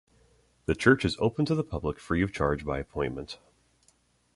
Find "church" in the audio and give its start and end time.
0.73-1.05